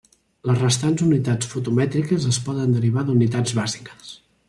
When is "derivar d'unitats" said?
2.79-3.59